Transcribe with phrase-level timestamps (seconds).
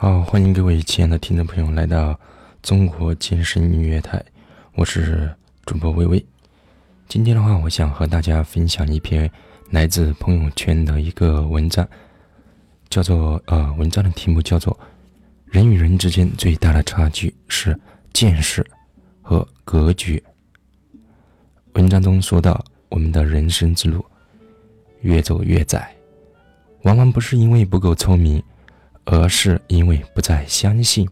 [0.00, 2.16] 好，欢迎各位亲爱的听众朋友来到
[2.62, 4.24] 中国健身音乐台，
[4.76, 5.28] 我是
[5.66, 6.24] 主播微微。
[7.08, 9.28] 今天的话，我想和大家分享一篇
[9.70, 11.84] 来自朋友圈的一个文章，
[12.88, 14.78] 叫做呃，文章的题目叫做
[15.46, 17.76] “人与人之间最大的差距是
[18.12, 18.64] 见识
[19.20, 20.22] 和格局”。
[21.74, 24.06] 文章中说到，我们的人生之路
[25.00, 25.92] 越走越窄，
[26.82, 28.40] 往往不是因为不够聪明，
[29.10, 31.08] 而是因为不再相信。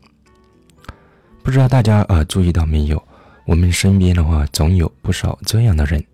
[1.42, 3.02] 不知道大家呃注意到没有？
[3.46, 6.04] 我们身边的话，总有不少这样的人，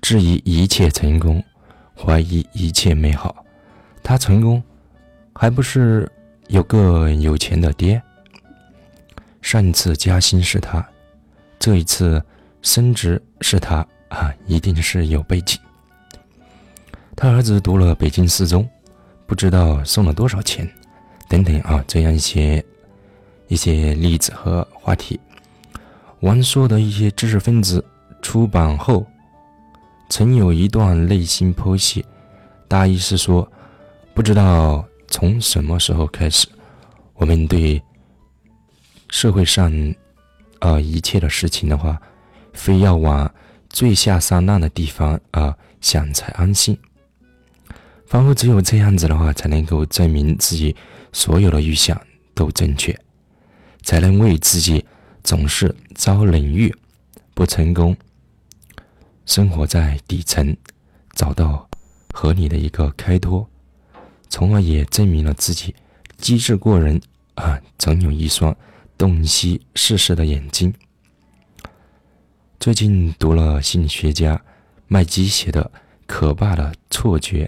[0.00, 1.42] 质疑一切成功，
[1.94, 3.44] 怀疑一切美好。
[4.02, 4.62] 他成功，
[5.34, 6.10] 还不是
[6.48, 8.02] 有个有钱的爹？
[9.42, 10.84] 上一次加薪是他，
[11.58, 12.20] 这一次
[12.62, 15.60] 升职是他啊，一定是有背景。
[17.14, 18.68] 他儿子读了北京四中，
[19.26, 20.68] 不知道送了多少钱，
[21.28, 22.64] 等等啊，这样一些
[23.48, 25.18] 一些例子和话题。
[26.20, 27.84] 王朔的一些知识分子
[28.22, 29.06] 出版后，
[30.08, 32.04] 曾有一段内心剖析，
[32.66, 33.46] 大意是说，
[34.14, 36.48] 不知道从什么时候开始，
[37.14, 37.80] 我们对
[39.10, 39.70] 社会上
[40.60, 42.00] 啊一切的事情的话，
[42.52, 43.30] 非要往
[43.68, 46.76] 最下三滥的地方啊想才安心，
[48.06, 50.74] 仿佛只有这样子的话，才能够证明自己
[51.12, 52.00] 所有的预想
[52.34, 52.98] 都正确，
[53.82, 54.84] 才能为自己。
[55.24, 56.72] 总是遭冷遇，
[57.34, 57.96] 不成功。
[59.24, 60.56] 生活在底层，
[61.14, 61.68] 找到
[62.12, 63.44] 合理的一个开脱，
[64.28, 65.74] 从而也证明了自己
[66.16, 67.00] 机智过人
[67.34, 67.60] 啊！
[67.76, 68.56] 总有一双
[68.96, 70.72] 洞悉世事的眼睛。
[72.60, 74.40] 最近读了心理学家
[74.86, 75.64] 麦基写的
[76.06, 77.46] 《可怕的错觉》，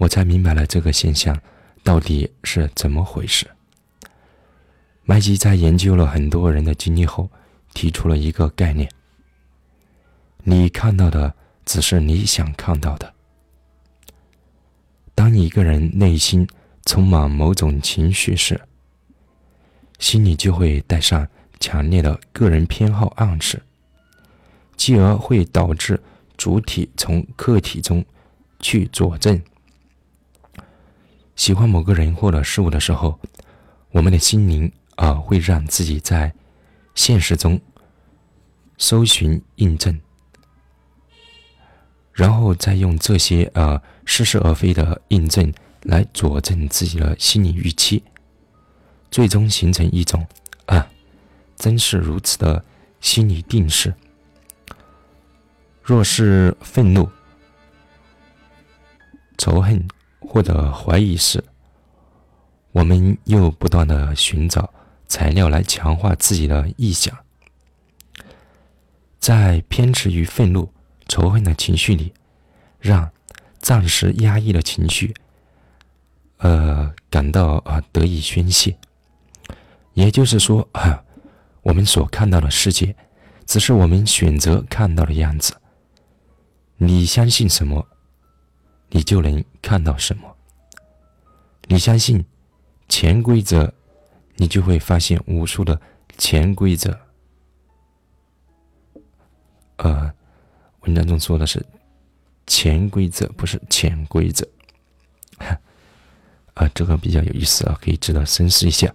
[0.00, 1.38] 我才明白了这个现象
[1.84, 3.46] 到底是怎么回事。
[5.04, 7.28] 麦基在研究了很多人的经历后，
[7.74, 8.90] 提出了一个概念：
[10.42, 11.34] 你看到的
[11.66, 13.12] 只是你想看到的。
[15.14, 16.48] 当一个人内心
[16.86, 18.58] 充满某种情绪时，
[19.98, 21.28] 心里就会带上
[21.58, 23.62] 强烈的个人偏好暗示，
[24.78, 26.00] 继而会导致
[26.38, 28.02] 主体从客体中
[28.60, 29.38] 去佐证。
[31.36, 33.18] 喜欢某个人或者事物的时候，
[33.90, 34.72] 我们的心灵。
[34.96, 36.34] 啊，会让自己在
[36.94, 37.58] 现实中
[38.76, 39.98] 搜寻印证，
[42.12, 45.50] 然后再用这些呃似是而非的印证
[45.84, 48.04] 来佐证自己的心理预期，
[49.10, 50.26] 最终形成一种
[50.66, 50.86] 啊，
[51.56, 52.62] 真是如此的
[53.00, 53.94] 心理定势。
[55.82, 57.08] 若是愤怒、
[59.38, 59.88] 仇恨
[60.20, 61.42] 或者怀疑时，
[62.72, 64.72] 我们又不断的寻找。
[65.08, 67.18] 材料来强化自己的臆想，
[69.18, 70.72] 在偏执于愤怒、
[71.08, 72.12] 仇恨的情绪里，
[72.78, 73.10] 让
[73.58, 75.12] 暂时压抑的情绪，
[76.36, 78.78] 呃，感到啊得以宣泄。
[79.94, 81.02] 也就是说啊，
[81.62, 82.94] 我们所看到的世界，
[83.46, 85.54] 只是我们选择看到的样子。
[86.76, 87.84] 你相信什么，
[88.90, 90.36] 你就能看到什么。
[91.68, 92.24] 你相信
[92.88, 93.72] 潜规则。
[94.36, 95.78] 你就会发现无数的
[96.16, 96.98] 潜规则。
[99.76, 100.10] 呃，
[100.80, 101.62] 文章中说的是
[102.46, 104.48] 潜规则，不是潜规则。
[106.54, 108.90] 啊，这个比较有意思啊，可以值得深思一下。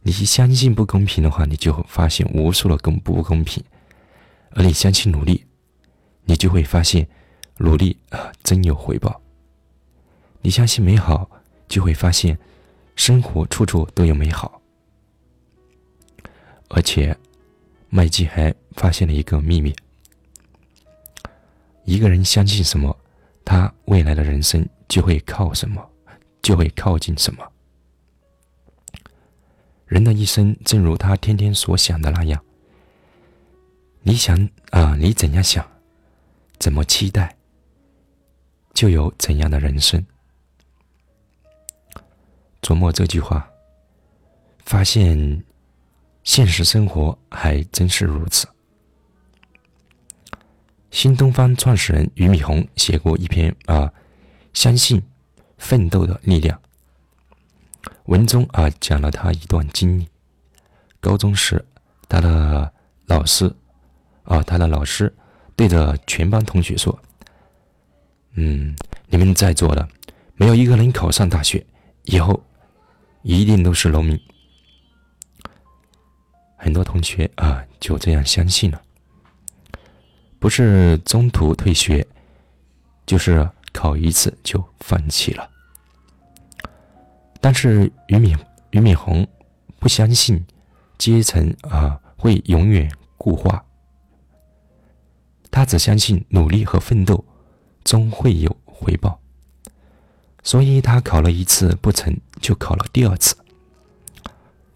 [0.00, 3.62] 你相信不公平的话，你就会发现无数的公不公平；
[4.50, 5.46] 而你相信努力，
[6.24, 7.08] 你就会发现
[7.62, 9.20] 努力啊真有回报。
[10.40, 11.30] 你相信美好，
[11.68, 12.36] 就会发现。
[12.94, 14.60] 生活处处都有美好，
[16.68, 17.16] 而且
[17.88, 19.74] 麦基还发现了一个秘密：
[21.84, 22.94] 一个人相信什么，
[23.46, 25.82] 他未来的人生就会靠什么，
[26.42, 27.50] 就会靠近什么。
[29.86, 32.44] 人的一生正如他天天所想的那样，
[34.02, 34.36] 你想
[34.70, 35.66] 啊，你怎样想，
[36.58, 37.34] 怎么期待，
[38.74, 40.04] 就有怎样的人生。
[42.60, 43.48] 琢磨这句话，
[44.64, 45.44] 发现
[46.22, 48.48] 现实生活还真是如此。
[50.90, 53.92] 新东方创始人俞敏洪写过一篇啊，
[54.52, 55.02] 相信
[55.58, 56.60] 奋斗的力量。
[58.04, 60.06] 文中啊讲了他一段经历：
[61.00, 61.64] 高中时，
[62.08, 62.72] 他的
[63.06, 63.52] 老师
[64.24, 65.12] 啊，他的老师
[65.56, 66.96] 对着全班同学说
[68.34, 68.74] ：“嗯，
[69.08, 69.88] 你们在座的
[70.36, 71.66] 没有一个人考上大学，
[72.04, 72.42] 以后。”
[73.24, 74.20] 一定都是农民。
[76.56, 78.82] 很多同学啊就这样相信了，
[80.40, 82.04] 不是中途退学，
[83.06, 85.48] 就是考一次就放弃了。
[87.40, 88.36] 但是俞敏
[88.72, 89.24] 俞敏洪
[89.78, 90.44] 不相信
[90.98, 93.64] 阶层啊会永远固化，
[95.48, 97.24] 他只相信努力和奋斗
[97.84, 99.20] 终会有回报，
[100.42, 103.36] 所以他考了一次不成就考了第二次，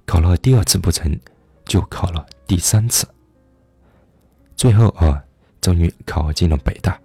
[0.04, 1.18] 考了第二次不成
[1.64, 3.06] 就考了第三次，
[4.56, 5.22] 最后啊
[5.60, 6.98] 终于考进了北大，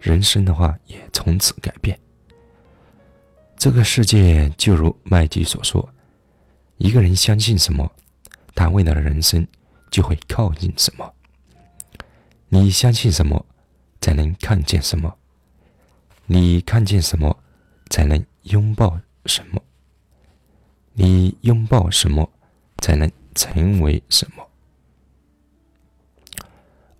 [0.00, 1.98] 人生的话也从此改变。
[3.56, 5.88] 这个世界就如麦基所说
[6.76, 7.90] ：“一个人相信什么，
[8.54, 9.46] 他未来的人生
[9.90, 11.10] 就会靠近什么。
[12.48, 13.44] 你相信什么，
[14.00, 15.10] 才能看见什么；
[16.26, 17.36] 你看见什么，
[17.90, 19.60] 才能拥抱什么；
[20.92, 22.30] 你拥抱什么，
[22.78, 24.46] 才能成为什么。”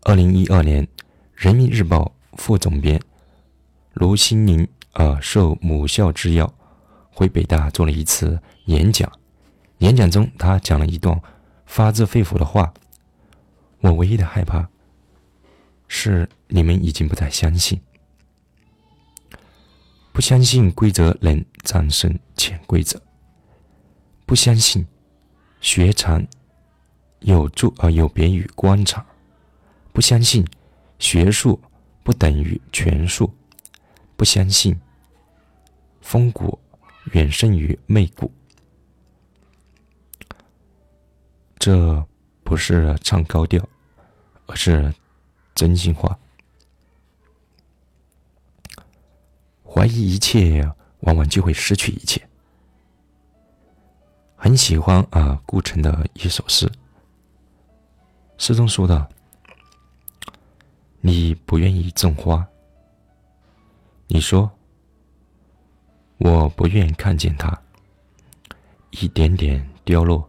[0.03, 0.87] 二零一二年，
[1.35, 3.01] 《人民日报》副总编
[3.93, 4.67] 卢新宁。
[4.93, 6.55] 啊，受母校之邀，
[7.11, 9.13] 回北大做了一次演讲。
[9.81, 11.21] 演讲中，他讲了一段
[11.67, 12.73] 发自肺腑的话
[13.81, 14.71] ：“我唯一的害怕，
[15.87, 17.79] 是你们已经不再相信，
[20.17, 22.99] 不相信规则能战胜潜规则，
[24.25, 24.87] 不相信
[25.61, 26.27] 学长
[27.21, 29.05] 有助而有别于观察，
[29.93, 30.43] 不相信
[30.99, 31.61] 学术
[32.03, 33.31] 不等于权术，
[34.17, 34.75] 不相信。”
[36.01, 36.59] 风骨
[37.13, 38.33] 远胜于媚骨，
[41.59, 42.03] 这
[42.43, 43.63] 不是唱高调，
[44.47, 44.95] 而是
[45.55, 46.19] 真心话。
[49.77, 50.67] 怀疑一切，
[51.01, 52.27] 往往就会失去一切。
[54.35, 56.67] 很喜欢啊，顾城的一首诗，
[58.39, 59.07] 诗中说的
[61.03, 62.49] ：“你不愿意种花，
[64.07, 64.51] 你说。”
[66.17, 67.55] 我不愿看见它
[68.93, 70.27] 一点点凋落。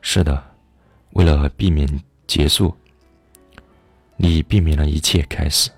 [0.00, 0.42] 是的，
[1.10, 1.86] 为了避免
[2.26, 2.74] 结束，
[4.16, 5.70] 你避免了一切开始。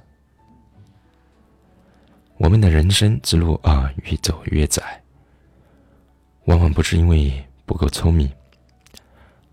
[2.38, 5.02] 我们的人生之路啊，越走越窄，
[6.44, 8.30] 往往不是因为不够聪明，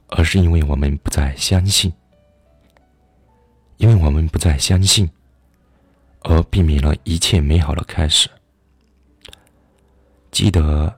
[0.10, 1.92] 而是因为我们不再相信，
[3.78, 5.10] 因为我们不再相信，
[6.22, 8.30] 而避免了一切美好的开始。
[10.30, 10.96] 记得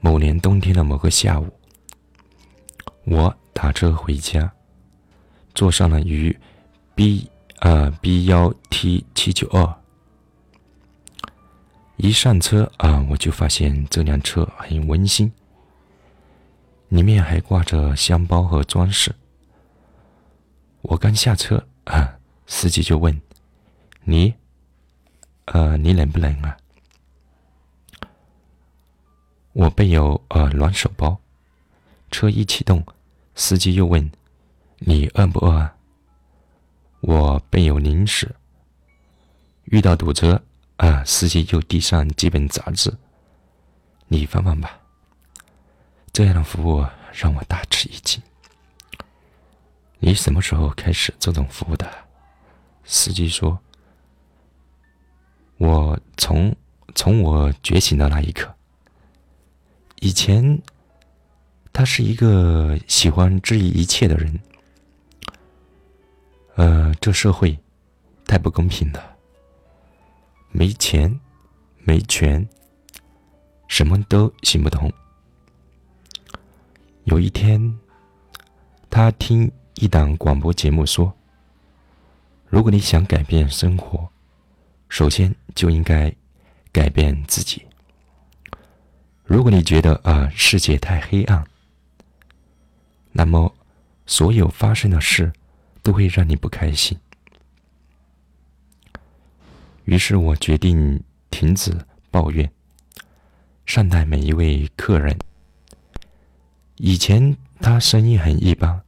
[0.00, 1.52] 某年冬天的某个下午，
[3.04, 4.50] 我打车回家，
[5.54, 6.34] 坐上了于
[6.94, 9.77] B 啊 B 幺 T 七九二。
[11.98, 15.32] 一上车啊，我就发现这辆车很温馨，
[16.90, 19.12] 里面还挂着香包和装饰。
[20.82, 22.16] 我刚下车啊，
[22.46, 23.20] 司机就问
[24.04, 24.32] ：“你，
[25.46, 26.56] 呃，你冷不冷啊？”
[29.52, 31.18] 我备有呃暖手包，
[32.12, 32.86] 车一启动，
[33.34, 34.08] 司机又问
[34.78, 35.74] ：“你饿不饿啊？”
[37.02, 38.32] 我备有零食。
[39.64, 40.40] 遇到堵车
[40.78, 42.92] 啊，司机又递上几本杂志
[44.08, 44.80] ：“你翻翻吧。”
[46.12, 48.20] 这样的服务让我大吃一惊。
[49.98, 51.88] 你什么时候开始这种服务的？
[52.84, 53.58] 司机说
[55.58, 56.54] ：“我从
[56.94, 58.54] 从我觉醒的那一刻。”
[60.00, 60.62] 以前，
[61.72, 64.40] 他是一个喜欢质疑一切的人。
[66.54, 67.58] 呃，这社会
[68.24, 69.16] 太不公平了，
[70.50, 71.20] 没钱、
[71.84, 72.48] 没权，
[73.68, 74.92] 什么都行不通。
[77.04, 77.78] 有一天，
[78.90, 81.12] 他听一档广播节目说
[82.48, 84.08] ：“如果你想改变生活，
[84.88, 86.14] 首先就应该
[86.72, 87.64] 改变自己。”
[89.24, 91.46] 如果你觉得啊世界太黑暗，
[93.12, 93.54] 那么
[94.06, 95.30] 所有发生的事
[95.82, 96.98] 都会让你不开心。
[99.88, 101.74] 于是我决定停止
[102.10, 102.52] 抱怨，
[103.64, 105.18] 善待每一位客人。
[106.76, 108.82] 以前他生意很一般，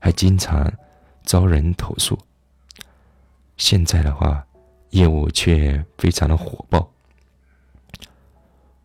[0.00, 0.68] 还经常
[1.22, 2.18] 遭人投诉。
[3.58, 4.44] 现在的话，
[4.90, 6.92] 业务却非常的火爆。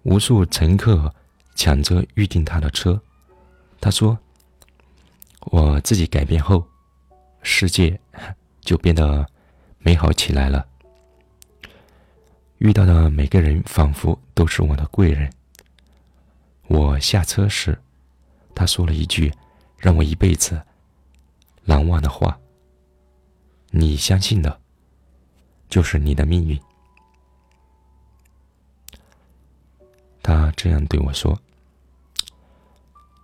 [0.04, 1.12] 无数乘客
[1.56, 3.02] 抢着预订他的车。
[3.82, 4.16] 他说
[5.50, 6.64] ：“我自己改变后，
[7.42, 8.00] 世界
[8.62, 9.28] 就变得
[9.80, 10.64] 美好起来了。
[12.60, 15.32] 遇到的每个人仿佛都是我的贵人。
[16.68, 17.80] 我下车时，
[18.56, 19.32] 他说了一句
[19.78, 20.60] 让我一辈子
[21.64, 22.40] 难忘的话
[23.72, 24.60] ：“你相信的，
[25.70, 26.60] 就是你的命运。”
[30.24, 31.40] 他这样对我说：“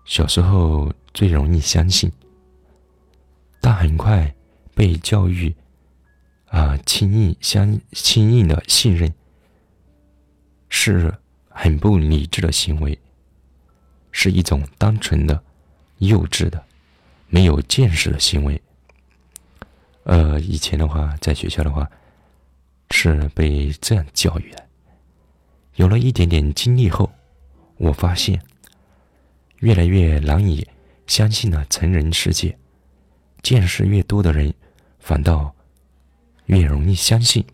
[0.06, 2.12] 小时候最容易相信，
[3.60, 4.36] 但很快
[4.76, 5.56] 被教育，
[6.50, 9.12] 啊，轻易相轻易的信任，
[10.74, 11.14] 是
[11.50, 12.98] 很不理智的行为，
[14.12, 15.44] 是一种单纯的、
[16.00, 16.64] 幼稚的、
[17.28, 18.60] 没有见识的行为。
[20.06, 21.88] 呃，以前的话，在学校的话，
[22.90, 24.66] 是被这样教育的。”
[25.76, 27.12] 有了一点点经历后，
[27.78, 28.42] 我发现
[29.58, 30.68] 越来越难以
[31.06, 32.58] 相信了成人世界。
[33.44, 34.54] 见识越多的人，
[35.00, 35.54] 反倒
[36.46, 37.46] 越容易相信。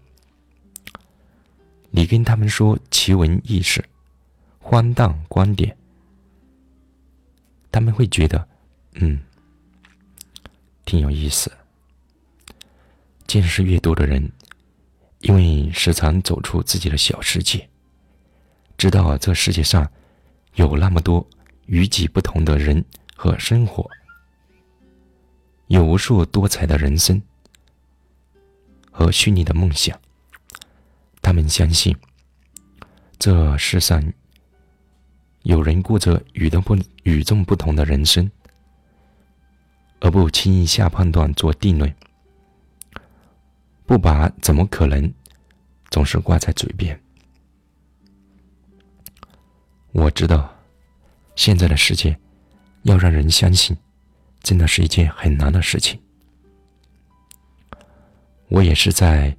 [1.89, 3.83] 你跟他们说奇闻异事、
[4.59, 5.75] 荒诞观点，
[7.71, 8.47] 他们会觉得，
[8.93, 9.19] 嗯，
[10.85, 11.51] 挺有意思。
[13.25, 14.31] 见识越多的人，
[15.19, 17.67] 因为时常走出自己的小世界。
[18.77, 19.89] 知道这世界上
[20.55, 21.27] 有那么多
[21.65, 22.83] 与己不同的人
[23.15, 23.89] 和生活，
[25.67, 27.21] 有无数多彩的人生
[28.91, 29.99] 和虚拟的梦想。
[31.21, 31.95] 他们相信
[33.19, 34.01] 这世上
[35.43, 38.29] 有人过着与众不与众不同的人生，
[39.99, 41.93] 而不轻易下判断做定论，
[43.85, 45.13] 不把“怎么可能”
[45.89, 46.99] 总是挂在嘴边。
[49.93, 50.53] 我知道，
[51.35, 52.17] 现在的世界
[52.83, 53.75] 要让人相信，
[54.43, 55.99] 真的是一件很难的事情。
[58.49, 59.35] 我也是在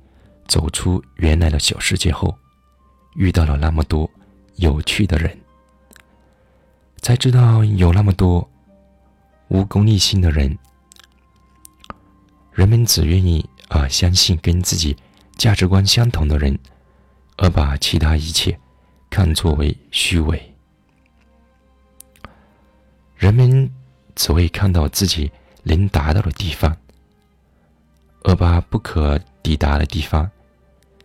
[0.49, 2.37] 走出原来的小世界后，
[3.15, 4.11] 遇到了那么多
[4.57, 5.39] 有趣的人，
[7.03, 8.51] 才知道有那么多
[9.49, 10.59] 无功利心的人。
[12.51, 14.97] 人们只愿意啊相信跟自己
[15.37, 16.59] 价值观相同的人，
[17.37, 18.59] 而把其他一切。
[19.11, 20.55] 看作为虚伪，
[23.17, 23.71] 人们
[24.15, 26.77] 只会看到自己能达到的地方，
[28.23, 30.31] 而把不可抵达的地方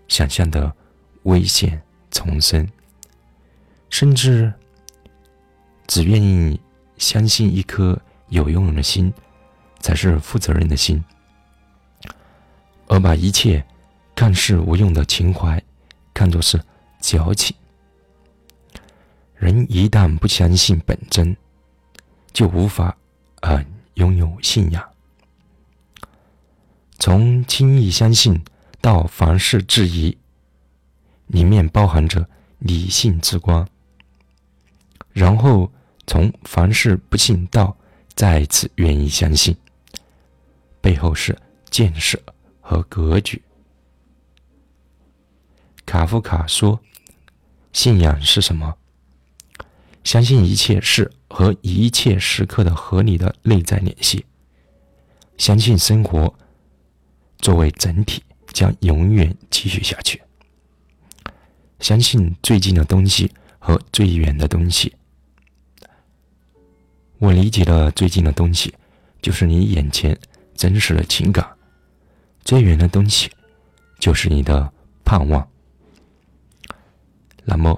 [0.07, 0.73] 想象的
[1.23, 1.81] 危险
[2.11, 2.67] 丛生，
[3.89, 4.53] 甚至
[5.87, 6.59] 只愿意
[6.97, 9.13] 相信一颗有用的心
[9.79, 11.03] 才是负责任的心，
[12.87, 13.65] 而把一切
[14.15, 15.61] 看似无用的情怀
[16.13, 16.61] 看作是
[16.99, 17.55] 矫情。
[19.35, 21.35] 人一旦不相信本真，
[22.31, 22.95] 就无法
[23.41, 23.63] 啊
[23.95, 24.83] 拥有信仰。
[26.99, 28.41] 从轻易相信
[28.83, 30.17] 到凡事质疑，
[31.27, 32.27] 里面包含着
[32.59, 33.65] 理性之光；
[35.13, 35.71] 然后
[36.05, 37.77] 从凡事不信到
[38.13, 39.55] 再次愿意相信，
[40.81, 42.21] 背后是见识
[42.59, 43.41] 和格局。
[45.85, 46.77] 卡夫卡说
[47.71, 48.75] ：“信仰是什么？”
[50.03, 54.25] 相信一切事和一切时刻的合理的内在联系，
[55.37, 56.35] 相信生活
[57.37, 58.21] 作为整体
[58.53, 60.21] 将永远继续下去，
[61.79, 63.29] 相信最近的东西
[63.59, 64.95] 和最远的东西。
[67.17, 68.73] 我理解的最近的东西，
[69.21, 70.17] 就是你眼前
[70.55, 71.43] 真实的情感；
[72.45, 73.29] 最远的东西，
[73.99, 74.71] 就是你的
[75.03, 75.45] 盼望。
[77.43, 77.77] 那么，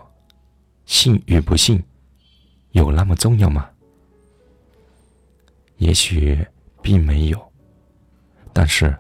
[0.86, 1.82] 信与不信？
[2.72, 3.70] 有那么重要吗？
[5.78, 6.46] 也许
[6.82, 7.52] 并没有，
[8.52, 8.98] 但是，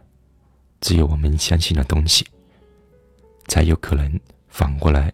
[0.86, 2.24] 只有我们相信的东西，
[3.48, 5.12] 才有可能反过来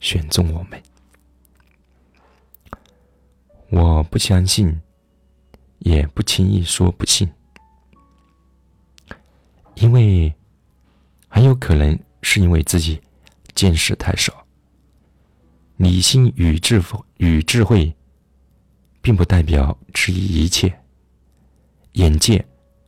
[0.00, 0.82] 选中我们。
[3.70, 4.82] 我不相信，
[5.78, 7.30] 也不轻易说不信，
[9.76, 10.34] 因为
[11.28, 13.00] 很有可能是因为自己
[13.54, 14.44] 见识太少，
[15.76, 17.94] 理性与智慧与智慧。
[19.02, 20.72] 并不代表质疑一切。
[21.94, 22.44] 眼界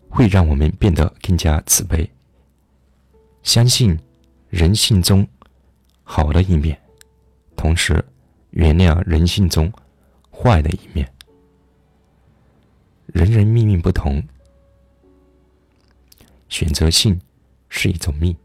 [0.09, 2.09] 会让我们变得更加慈悲，
[3.45, 3.97] 相信
[4.49, 5.27] 人性中
[6.03, 6.77] 好的一面，
[7.55, 8.05] 同时
[8.51, 9.73] 原谅人性中
[10.33, 11.09] 坏的一面。
[13.07, 14.21] 人人命运不同，
[16.49, 17.21] 选择性
[17.69, 18.37] 是一种命，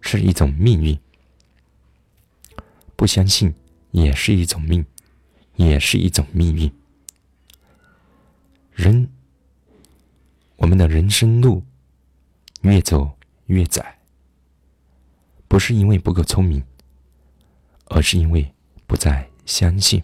[0.00, 0.96] 是一种命运；
[2.96, 3.54] 不相信
[3.90, 4.82] 也是一种命。
[5.56, 6.70] 也是一种命运。
[8.74, 9.08] 人，
[10.56, 11.62] 我们的人生路
[12.60, 13.10] 越走
[13.46, 13.95] 越窄，
[15.56, 16.62] 不是因为不够聪明，
[17.86, 18.52] 而是因为
[18.86, 20.02] 不再相信。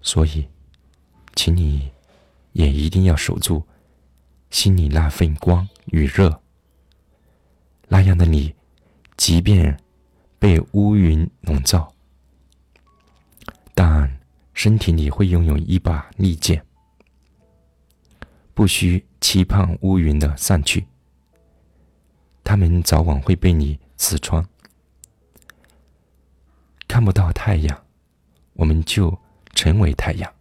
[0.00, 0.46] 所以，
[1.34, 1.90] 请你
[2.52, 3.66] 也一定要守住
[4.48, 6.40] 心里那份光与热。
[7.88, 8.54] 那样的你，
[9.16, 9.76] 即便
[10.38, 11.92] 被乌云笼罩，
[13.74, 14.20] 但
[14.54, 16.64] 身体里会拥有一把利剑，
[18.54, 20.86] 不需期盼乌云的散去，
[22.48, 24.42] 他们早晚会被你刺穿。
[26.88, 27.84] 看不到太阳，
[28.54, 29.14] 我们就
[29.52, 30.32] 成为太阳；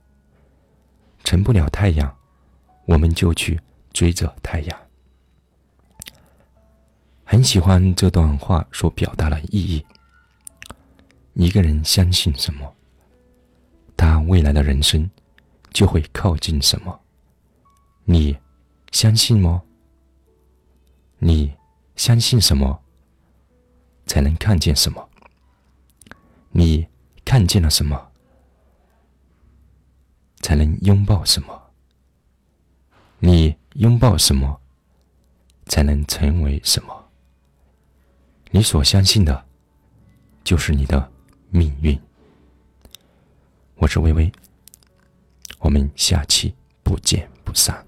[1.26, 2.18] 成不了太阳，
[2.86, 3.60] 我们就去
[3.92, 4.80] 追着太阳。
[7.26, 9.86] 很喜欢这段话所表达的意义。
[11.34, 12.74] 一个人相信什么，
[13.98, 15.12] 他未来的人生
[15.72, 16.98] 就会靠近什么。
[18.06, 18.38] 你
[18.94, 19.62] 相信吗？
[21.18, 21.54] 你
[21.98, 22.84] 相信什么，
[24.06, 25.10] 才能看见什么？
[26.52, 26.88] 你
[27.26, 28.12] 看见了什么，
[30.42, 31.72] 才能拥抱什么？
[33.18, 34.62] 你拥抱什么，
[35.66, 37.10] 才能成为什么？
[38.52, 39.46] 你所相信的，
[40.44, 41.12] 就是你的
[41.50, 42.00] 命运。
[43.78, 44.32] 我是微微，
[45.58, 47.87] 我们下期不见不散，